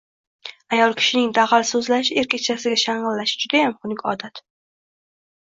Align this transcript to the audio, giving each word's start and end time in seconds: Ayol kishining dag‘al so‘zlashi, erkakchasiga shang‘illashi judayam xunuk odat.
Ayol 0.77 0.95
kishining 1.01 1.27
dag‘al 1.37 1.65
so‘zlashi, 1.71 2.15
erkakchasiga 2.23 2.81
shang‘illashi 2.85 3.39
judayam 3.45 3.79
xunuk 3.85 4.03
odat. 4.15 4.43